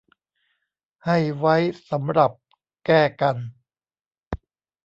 [1.05, 1.55] ให้ไว้
[1.89, 2.31] สำหรับ
[2.85, 3.37] แก้กัน